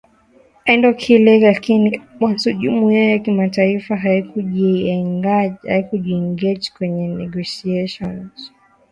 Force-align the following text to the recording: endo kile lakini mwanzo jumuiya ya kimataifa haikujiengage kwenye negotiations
endo 0.65 0.91
kile 0.93 1.39
lakini 1.39 2.01
mwanzo 2.19 2.51
jumuiya 2.53 3.09
ya 3.11 3.19
kimataifa 3.19 3.95
haikujiengage 3.95 6.69
kwenye 6.77 7.07
negotiations 7.07 8.51